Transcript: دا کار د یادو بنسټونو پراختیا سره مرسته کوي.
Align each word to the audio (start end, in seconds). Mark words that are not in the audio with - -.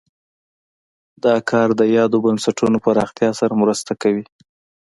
دا 1.23 1.35
کار 1.49 1.67
د 1.79 1.81
یادو 1.95 2.17
بنسټونو 2.25 2.77
پراختیا 2.85 3.29
سره 3.39 3.53
مرسته 3.61 3.91
کوي. 4.01 4.25